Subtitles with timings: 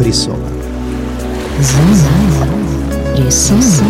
[0.00, 0.48] фрисона.
[1.60, 2.08] Зона
[3.16, 3.84] фрисона.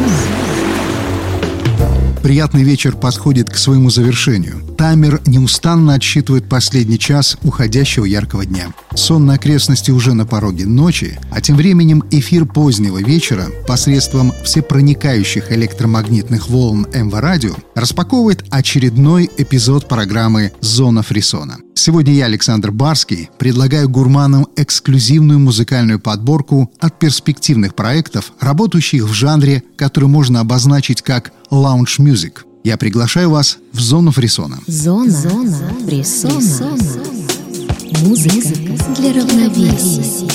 [2.23, 4.63] Приятный вечер подходит к своему завершению.
[4.79, 8.73] Таймер неустанно отсчитывает последний час уходящего яркого дня.
[8.95, 15.53] Сон на окрестности уже на пороге ночи, а тем временем эфир позднего вечера посредством всепроникающих
[15.53, 21.59] электромагнитных волн МВ-радио распаковывает очередной эпизод программы «Зона фрисона».
[21.75, 29.63] Сегодня я, Александр Барский, предлагаю гурманам эксклюзивную музыкальную подборку от перспективных проектов, работающих в жанре,
[29.77, 32.45] который можно обозначить как лаунж-мюзик.
[32.63, 34.59] Я приглашаю вас в зону фрисона.
[34.67, 36.77] Зона, Зона фрисона.
[38.05, 40.31] Музыка для равновесия.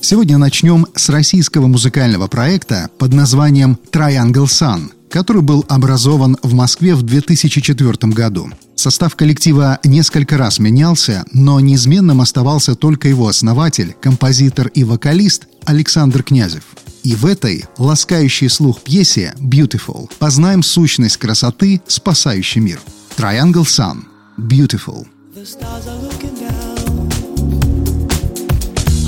[0.00, 6.94] Сегодня начнем с российского музыкального проекта под названием Triangle Sun, который был образован в Москве
[6.94, 8.48] в 2004 году.
[8.76, 16.22] Состав коллектива несколько раз менялся, но неизменным оставался только его основатель, композитор и вокалист Александр
[16.22, 16.62] Князев.
[17.02, 22.80] И в этой, ласкающей слух пьесе «Beautiful» познаем сущность красоты, спасающей мир.
[23.16, 24.04] Triangle Sun.
[24.38, 25.06] Beautiful.
[25.34, 27.08] The stars are looking down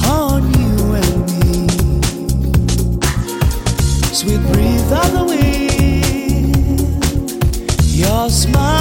[0.05, 1.69] on you and me.
[4.13, 6.81] Sweet breeze of the wind,
[7.95, 8.74] your smile,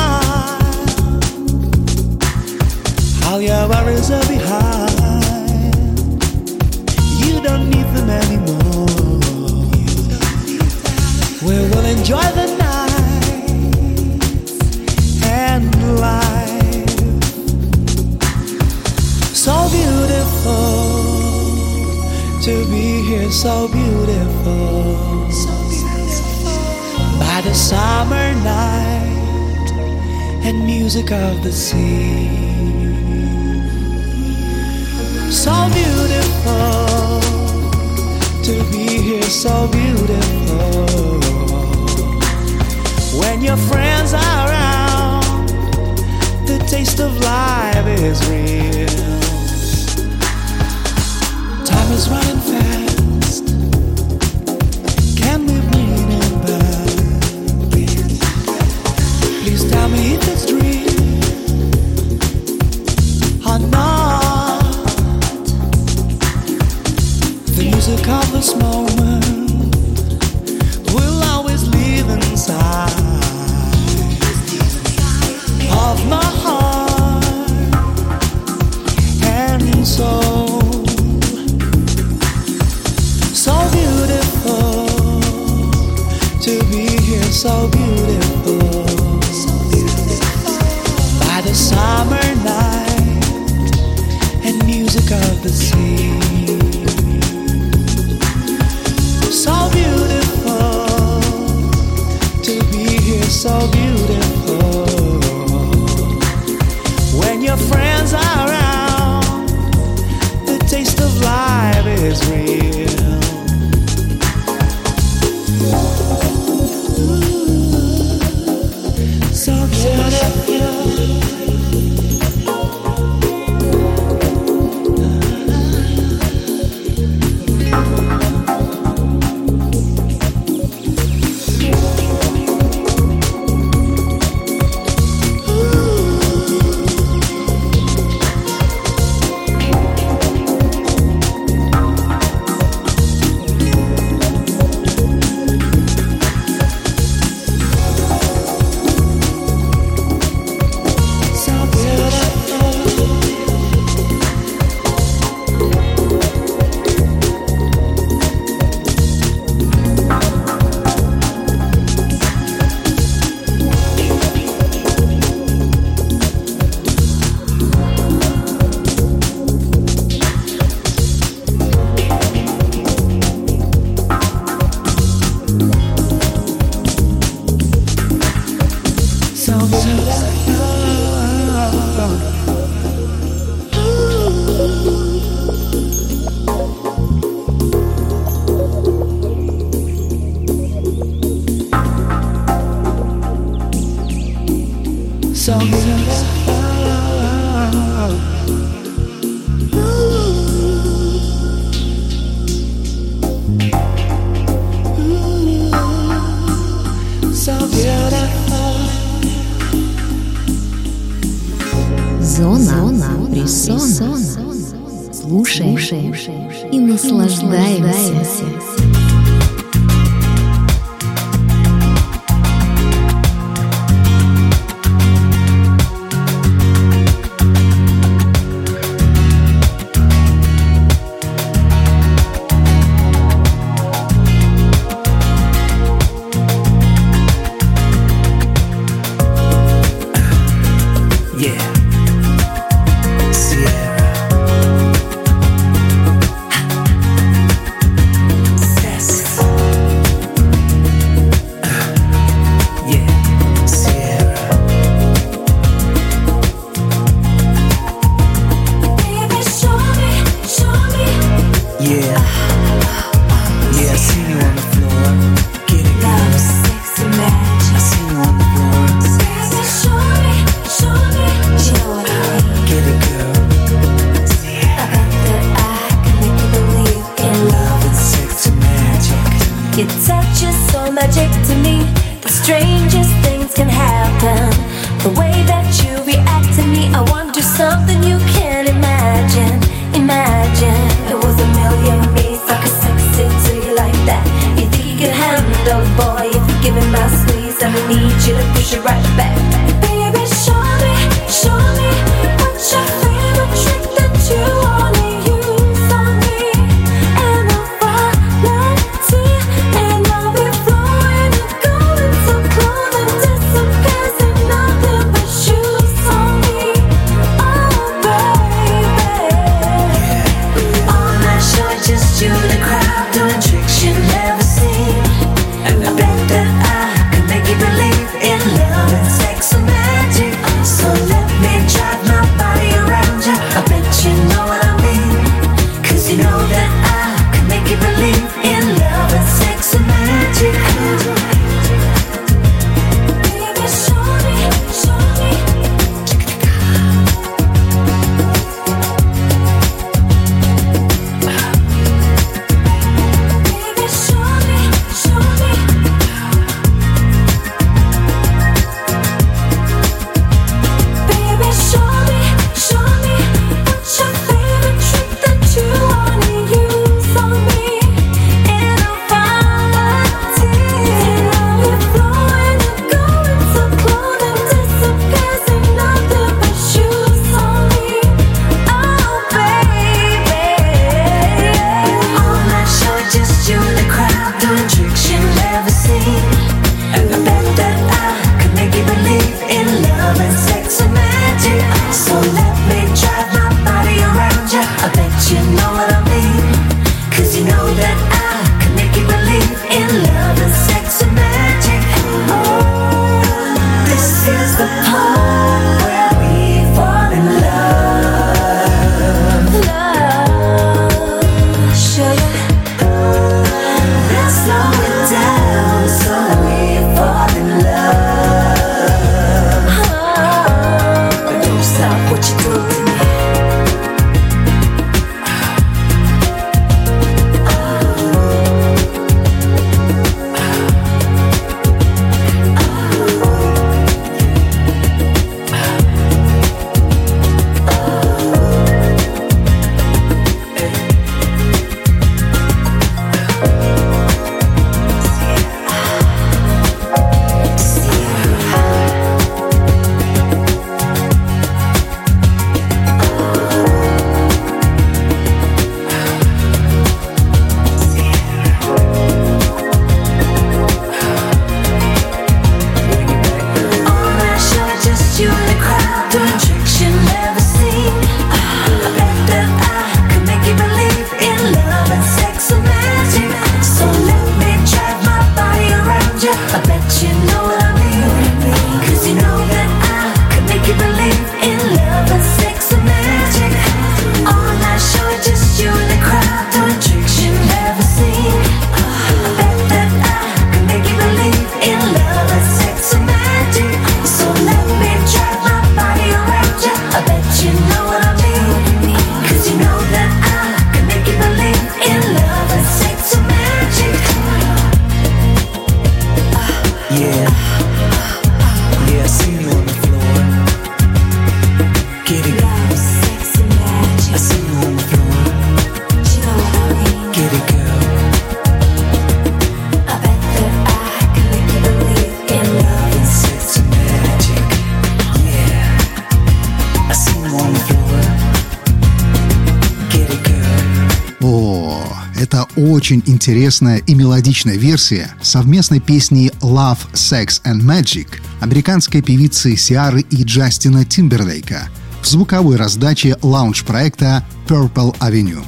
[533.23, 540.83] интересная и мелодичная версия совместной песни «Love, Sex and Magic» американской певицы Сиары и Джастина
[540.83, 541.69] Тимберлейка
[542.01, 545.41] в звуковой раздаче лаунж-проекта Purple Avenue.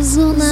[0.00, 0.44] Зона,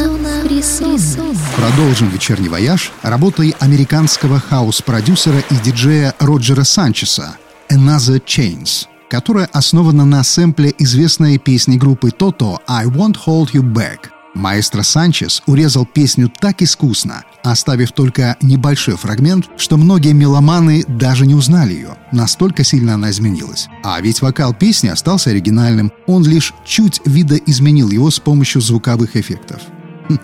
[0.98, 1.38] Зона.
[1.56, 7.38] Продолжим вечерний вояж работой американского хаус-продюсера и диджея Роджера Санчеса
[7.70, 14.13] «Another Chance», которая основана на сэмпле известной песни группы Toto «I Won't Hold You Back».
[14.34, 21.34] Маэстро Санчес урезал песню так искусно, оставив только небольшой фрагмент, что многие меломаны даже не
[21.34, 21.96] узнали ее.
[22.12, 23.68] Настолько сильно она изменилась.
[23.82, 29.62] А ведь вокал песни остался оригинальным, он лишь чуть видоизменил его с помощью звуковых эффектов.
[30.08, 30.18] Хм,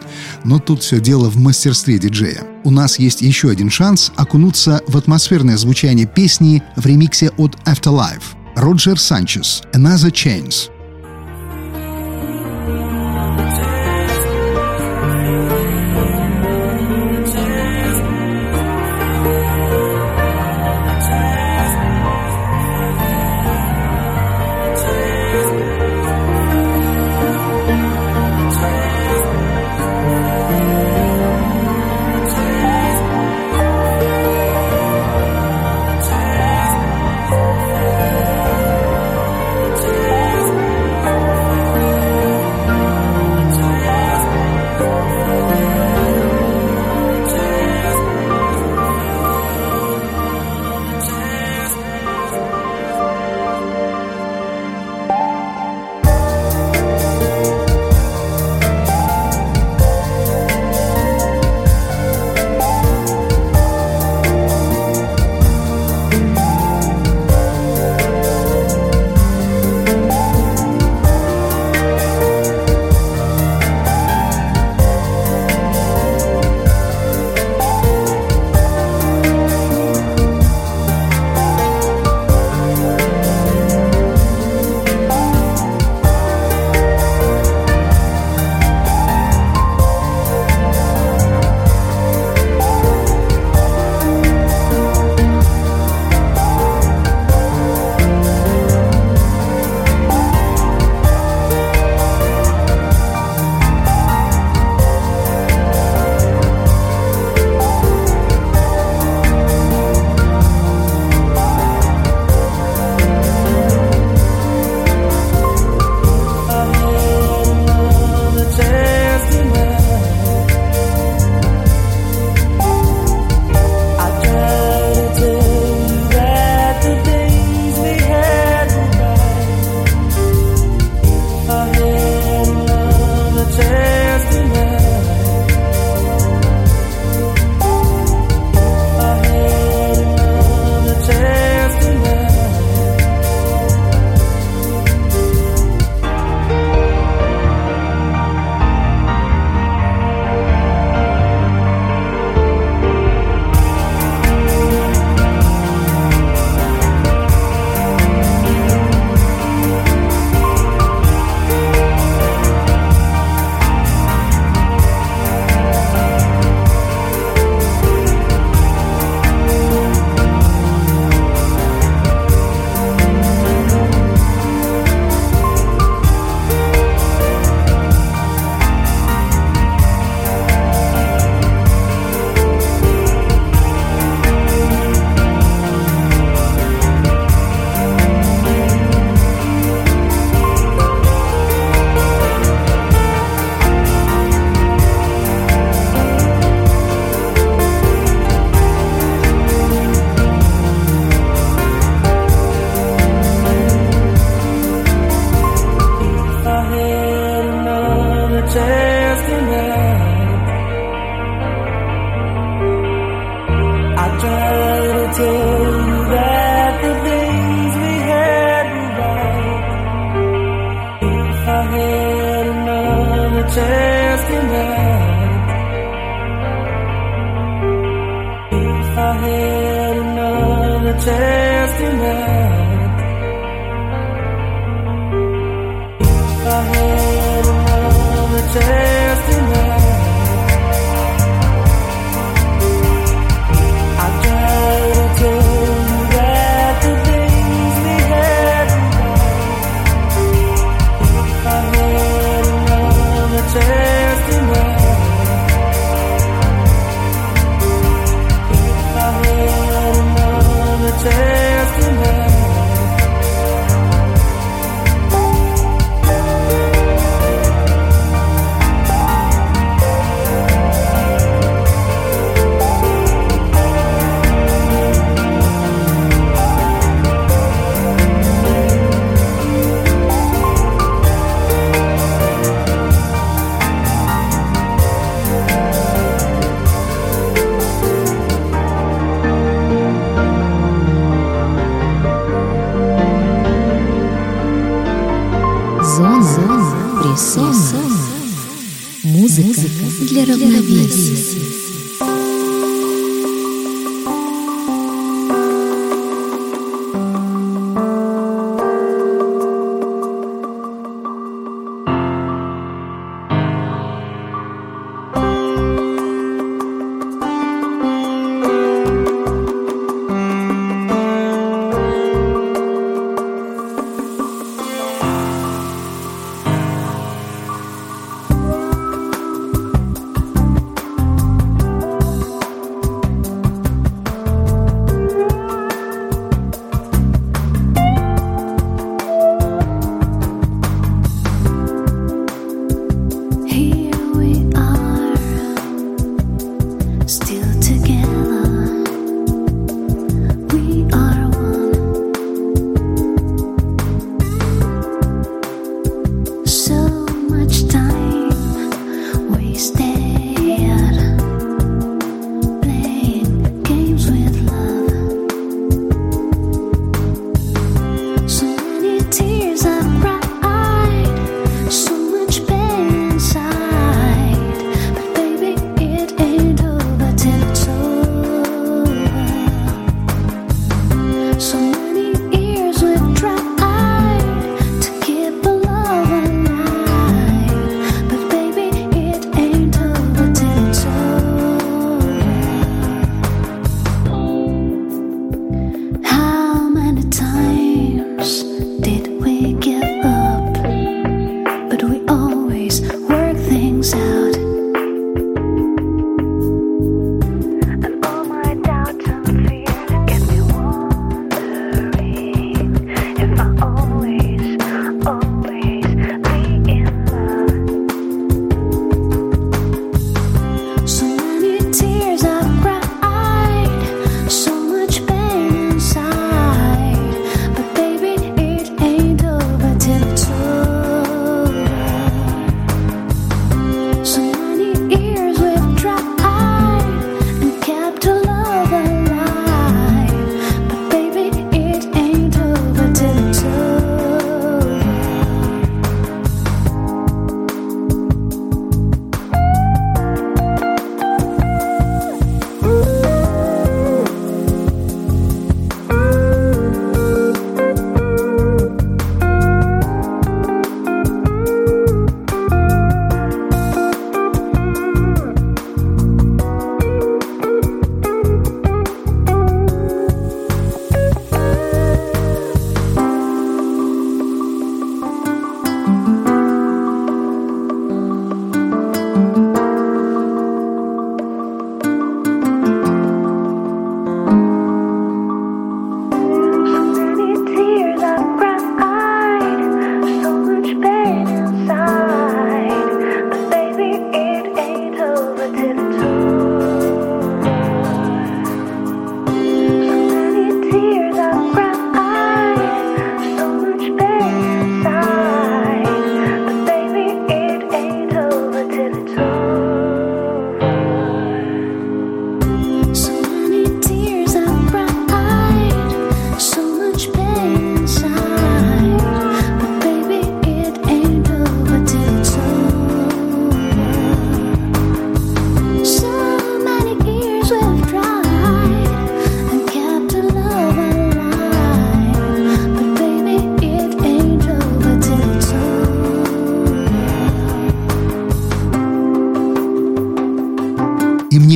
[0.45, 2.43] но тут все дело в мастерстве диджея.
[2.65, 8.23] У нас есть еще один шанс окунуться в атмосферное звучание песни в ремиксе от Afterlife.
[8.57, 10.69] Роджер Санчес «Another Chains»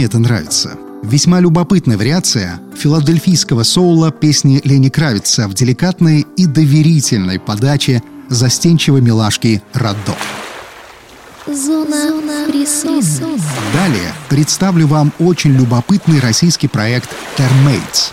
[0.05, 0.79] это нравится.
[1.03, 9.63] Весьма любопытная вариация филадельфийского соула песни Лени Кравица в деликатной и доверительной подаче застенчивой милашки
[9.75, 10.17] Радо.
[11.47, 13.03] Зона, Зона фрисон.
[13.75, 18.13] Далее представлю вам очень любопытный российский проект «Термейтс».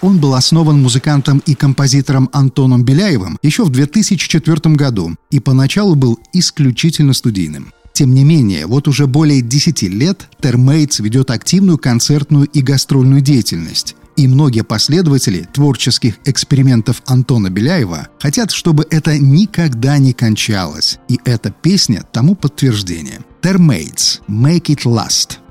[0.00, 6.18] Он был основан музыкантом и композитором Антоном Беляевым еще в 2004 году и поначалу был
[6.32, 7.72] исключительно студийным.
[7.92, 13.96] Тем не менее, вот уже более 10 лет Термейтс ведет активную концертную и гастрольную деятельность.
[14.16, 20.98] И многие последователи творческих экспериментов Антона Беляева хотят, чтобы это никогда не кончалось.
[21.08, 23.20] И эта песня тому подтверждение.
[23.42, 25.41] Термейтс «Make it last»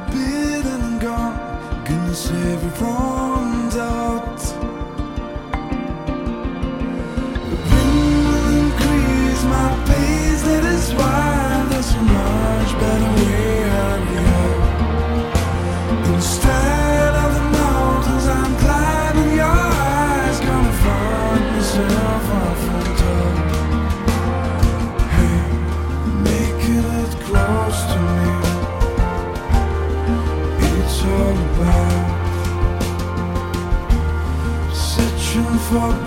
[0.00, 1.84] forbidden and gone.
[1.84, 3.05] Goodness, every wrong.
[35.68, 36.05] For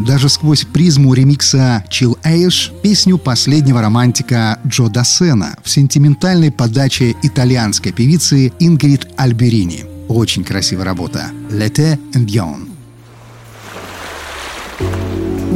[0.00, 7.92] даже сквозь призму ремикса Chill Age, песню последнего романтика Джо Дассена в сентиментальной подаче итальянской
[7.92, 9.84] певицы Ингрид Альберини.
[10.08, 11.30] Очень красивая работа.
[11.50, 12.68] «L'été and Beyond».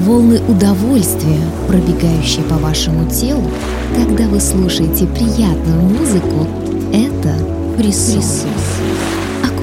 [0.04, 3.50] Волны удовольствия, пробегающие по вашему телу,
[3.96, 6.46] когда вы слушаете приятную музыку,
[6.92, 7.34] это
[7.78, 8.52] присутствие.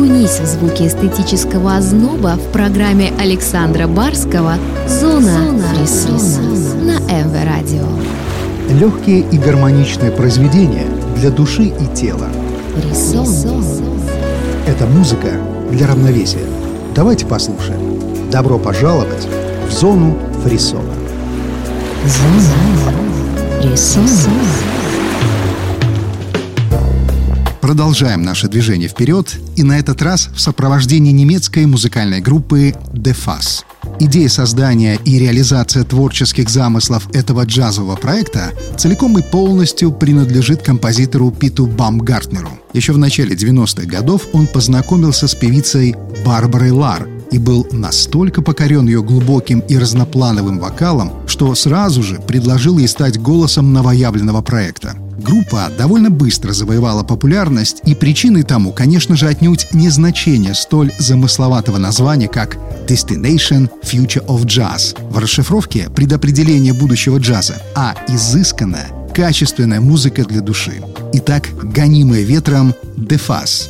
[0.01, 4.55] Окунись в звуки эстетического озноба в программе Александра Барского
[4.87, 7.85] «Зона, Фрисона» на МВ Радио.
[8.67, 10.87] Легкие и гармоничные произведения
[11.17, 12.29] для души и тела.
[12.75, 13.63] Фрисон.
[14.65, 15.33] Это музыка
[15.69, 16.47] для равновесия.
[16.95, 18.01] Давайте послушаем.
[18.31, 19.27] Добро пожаловать
[19.69, 20.95] в зону фрисона.
[22.07, 23.61] Зона.
[23.61, 24.07] Фрисон.
[27.71, 33.63] Продолжаем наше движение вперед, и на этот раз в сопровождении немецкой музыкальной группы Fuzz.
[33.97, 41.65] Идея создания и реализация творческих замыслов этого джазового проекта целиком и полностью принадлежит композитору Питу
[41.65, 42.49] Бамгартнеру.
[42.73, 48.85] Еще в начале 90-х годов он познакомился с певицей Барбарой Лар и был настолько покорен
[48.85, 54.97] ее глубоким и разноплановым вокалом, что сразу же предложил ей стать голосом новоявленного проекта.
[55.23, 61.77] Группа довольно быстро завоевала популярность, и причиной тому, конечно же, отнюдь не значение столь замысловатого
[61.77, 62.57] названия, как
[62.87, 64.97] Destination Future of Jazz.
[65.11, 70.81] В расшифровке предопределение будущего джаза, а изысканная, качественная музыка для души.
[71.13, 73.69] Итак, гонимые ветром The Fuzz,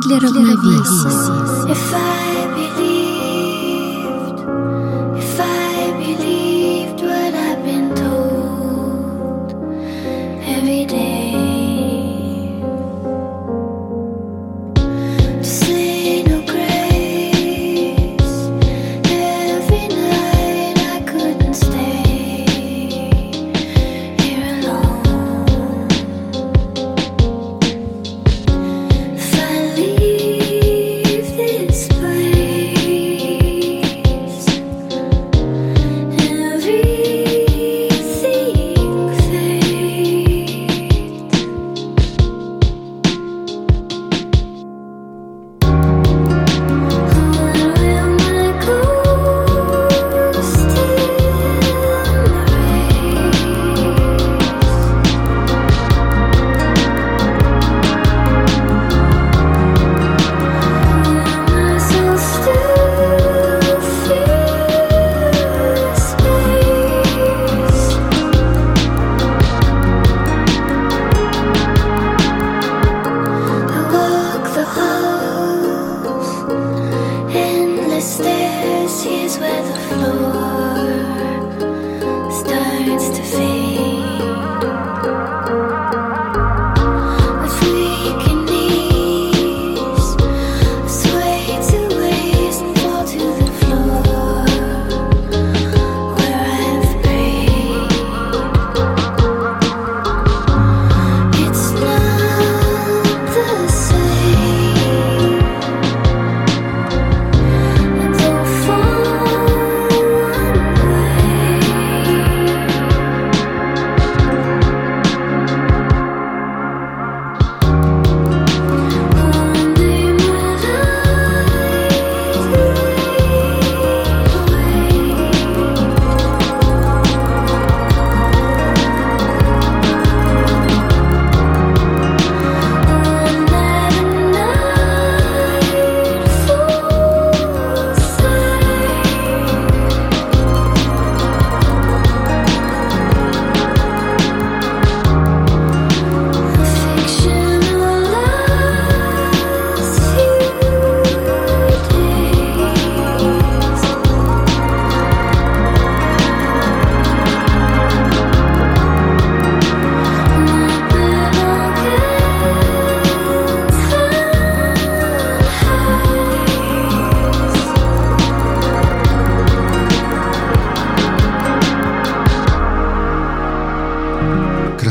[0.00, 0.73] для равновесия.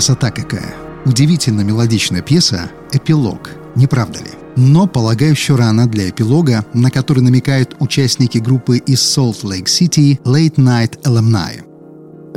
[0.04, 0.76] Красота какая!
[1.06, 4.32] Удивительно мелодичная пьеса «Эпилог», не правда ли?
[4.58, 10.22] Но, полагаю, еще рано для эпилога, на который намекают участники группы из Salt Lake City
[10.24, 11.64] Late Night Alumni.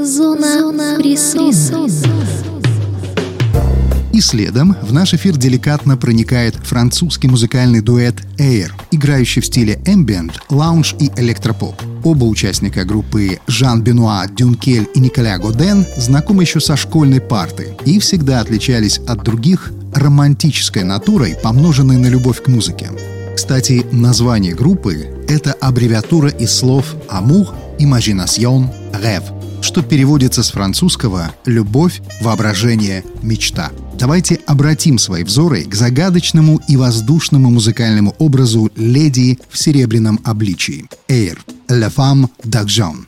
[0.01, 1.89] Зона фрисона.
[4.12, 10.35] И следом в наш эфир деликатно проникает французский музыкальный дуэт Air, играющий в стиле ambient,
[10.51, 11.75] лаунж и электропоп.
[12.07, 18.39] Оба участника группы Жан-Бенуа Дюнкель и Николя Годен знакомы еще со школьной парты и всегда
[18.39, 22.91] отличались от других романтической натурой, помноженной на любовь к музыке.
[23.35, 27.49] Кстати, название группы— это аббревиатура из слов «amour»,
[27.81, 29.25] «imagination», «rêve»,
[29.61, 33.73] что переводится с французского «любовь», «воображение», «мечта».
[33.99, 40.84] Давайте обратим свои взоры к загадочному и воздушному музыкальному образу леди в серебряном обличии.
[41.09, 43.07] Эйр— «La femme d'argent».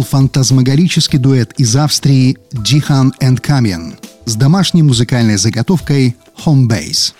[0.00, 7.12] Был фантазмагорический дуэт из Австрии Джихан and Камен с домашней музыкальной заготовкой Home Base.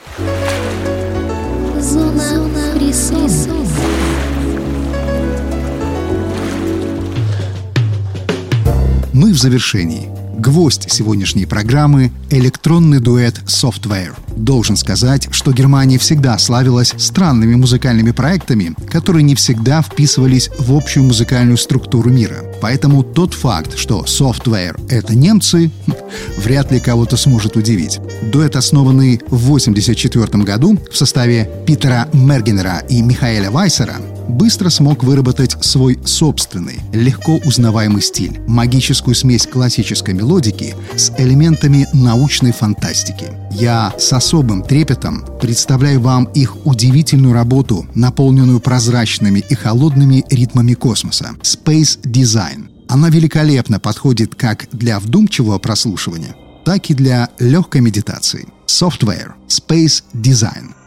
[9.12, 10.08] Мы в завершении.
[10.38, 14.14] Гвоздь сегодняшней программы– электронный дуэт Software.
[14.34, 21.04] Должен сказать, что Германия всегда славилась странными музыкальными проектами, которые не всегда вписывались в общую
[21.04, 22.49] музыкальную структуру мира.
[22.60, 25.70] Поэтому тот факт, что Software— это немцы,
[26.38, 28.00] вряд ли кого-то сможет удивить.
[28.22, 33.96] Дуэт, основанный в 1984 году в составе Питера Мергенера и Михаэля Вайсера,
[34.30, 42.52] быстро смог выработать свой собственный, легко узнаваемый стиль, магическую смесь классической мелодики с элементами научной
[42.52, 43.26] фантастики.
[43.50, 51.32] Я с особым трепетом представляю вам их удивительную работу, наполненную прозрачными и холодными ритмами космоса—
[51.42, 52.68] Space Design.
[52.88, 58.48] Она великолепно подходит как для вдумчивого прослушивания, так и для легкой медитации.
[58.66, 60.74] Software Space Design—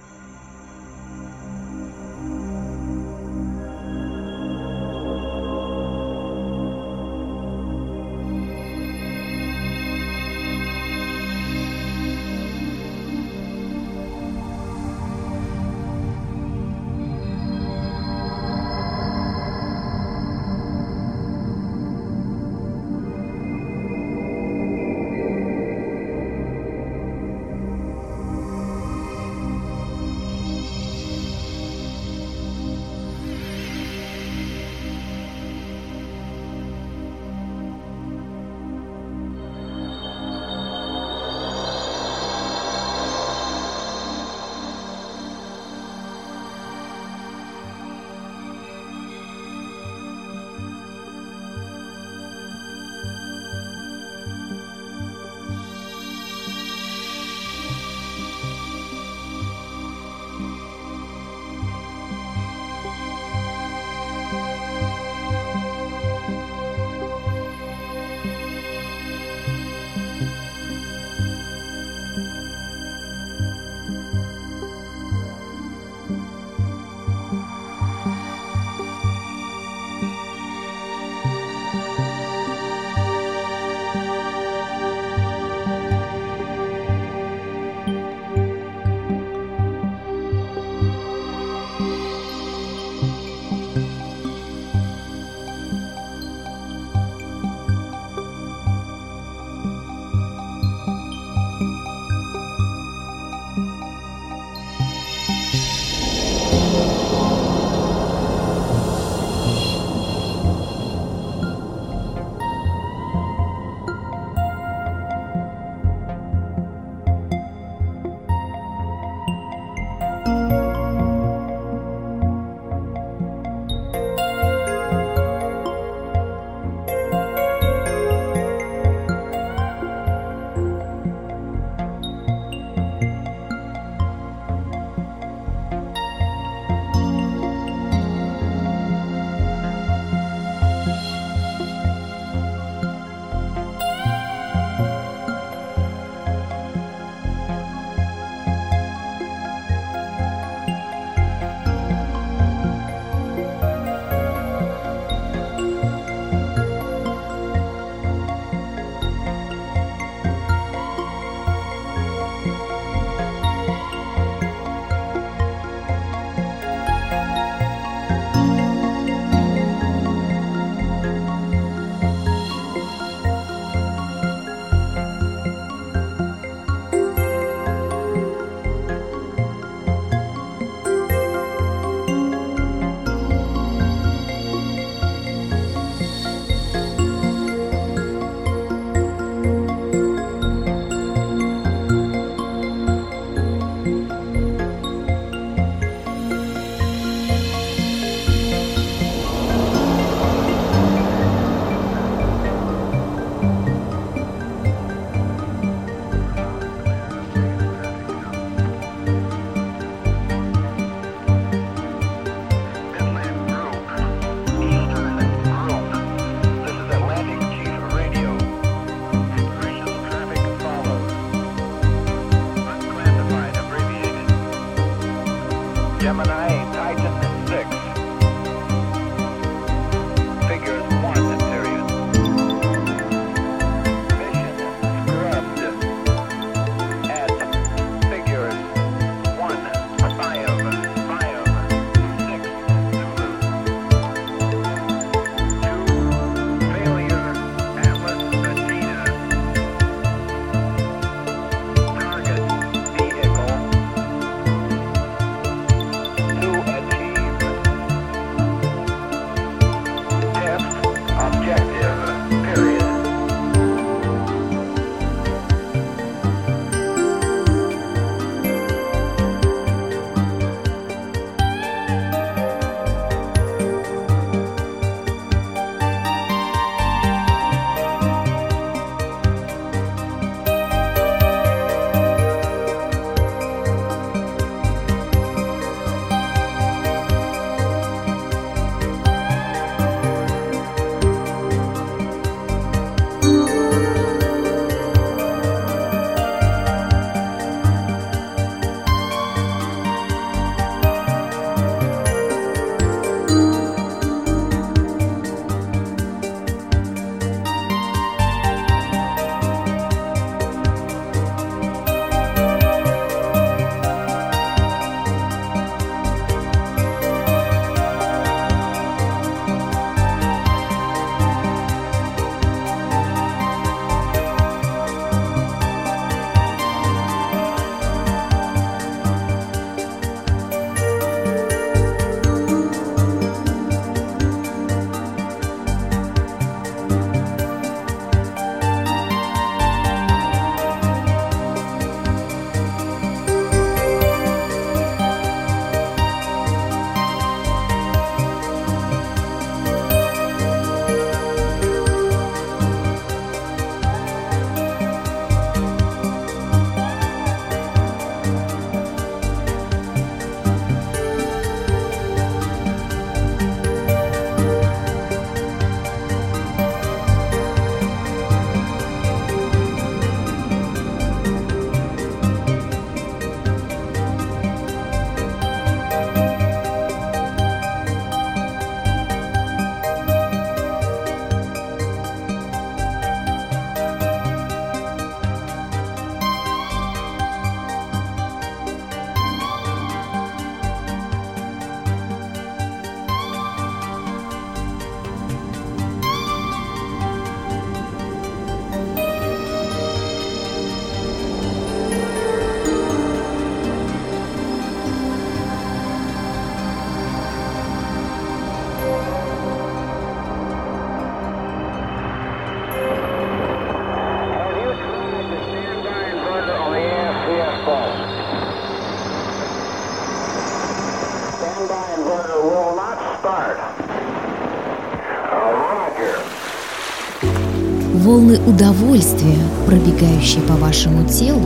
[428.43, 431.41] волны удовольствия, пробегающие по вашему телу,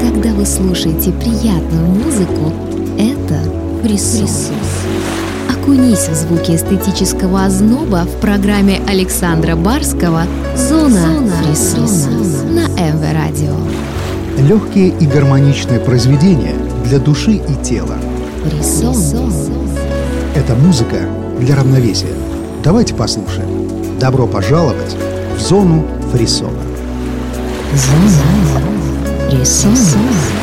[0.00, 2.52] когда вы слушаете приятную музыку,
[2.98, 3.40] это
[3.82, 4.58] присутствие.
[5.48, 10.24] Окунись в звуки эстетического озноба в программе Александра Барского
[10.56, 13.54] «Зона, Фрисона» на МВ Радио.
[14.38, 17.96] Легкие и гармоничные произведения для души и тела.
[18.44, 19.32] Фрисон.
[20.34, 20.96] Это музыка
[21.40, 22.14] для равновесия.
[22.64, 23.48] Давайте послушаем.
[23.98, 24.96] Добро пожаловать
[25.36, 26.62] в зону фрисона.
[27.74, 28.60] Зона
[29.30, 30.39] Фрисона.